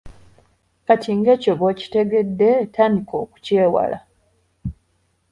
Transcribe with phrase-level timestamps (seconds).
[0.85, 3.97] Kati nga ekyo bw'okitegedde tandika okukyewala.